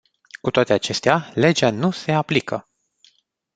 Cu 0.41 0.51
toate 0.51 0.73
acestea, 0.73 1.31
legea 1.33 1.69
nu 1.69 1.91
se 1.91 2.11
aplică. 2.11 2.69